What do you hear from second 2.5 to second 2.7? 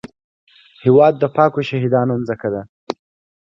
ده